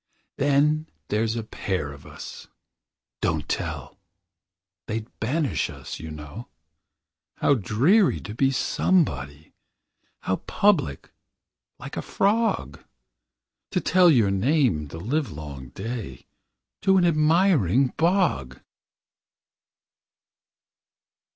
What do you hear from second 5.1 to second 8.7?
banish us, you know. How dreary to be